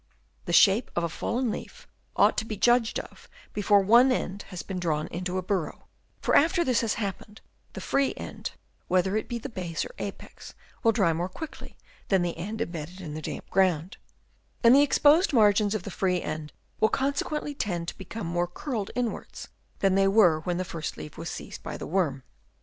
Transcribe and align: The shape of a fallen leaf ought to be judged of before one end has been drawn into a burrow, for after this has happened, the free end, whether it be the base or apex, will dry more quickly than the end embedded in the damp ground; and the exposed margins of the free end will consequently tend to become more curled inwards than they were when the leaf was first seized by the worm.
The 0.45 0.51
shape 0.51 0.89
of 0.95 1.03
a 1.03 1.09
fallen 1.09 1.51
leaf 1.51 1.87
ought 2.15 2.35
to 2.39 2.45
be 2.45 2.57
judged 2.57 2.97
of 2.99 3.29
before 3.53 3.81
one 3.81 4.11
end 4.11 4.41
has 4.47 4.63
been 4.63 4.79
drawn 4.79 5.05
into 5.09 5.37
a 5.37 5.43
burrow, 5.43 5.89
for 6.21 6.35
after 6.35 6.63
this 6.65 6.81
has 6.81 6.95
happened, 6.95 7.39
the 7.73 7.81
free 7.81 8.15
end, 8.17 8.53
whether 8.87 9.15
it 9.15 9.29
be 9.29 9.37
the 9.37 9.47
base 9.47 9.85
or 9.85 9.93
apex, 9.99 10.55
will 10.81 10.91
dry 10.91 11.13
more 11.13 11.29
quickly 11.29 11.77
than 12.07 12.23
the 12.23 12.35
end 12.35 12.61
embedded 12.61 12.99
in 12.99 13.13
the 13.13 13.21
damp 13.21 13.47
ground; 13.51 13.97
and 14.63 14.73
the 14.75 14.81
exposed 14.81 15.33
margins 15.33 15.75
of 15.75 15.83
the 15.83 15.91
free 15.91 16.19
end 16.19 16.51
will 16.79 16.89
consequently 16.89 17.53
tend 17.53 17.87
to 17.89 17.97
become 17.99 18.25
more 18.25 18.47
curled 18.47 18.89
inwards 18.95 19.49
than 19.81 19.93
they 19.93 20.07
were 20.07 20.39
when 20.39 20.57
the 20.57 20.63
leaf 20.97 21.15
was 21.15 21.29
first 21.29 21.35
seized 21.35 21.61
by 21.61 21.77
the 21.77 21.85
worm. 21.85 22.23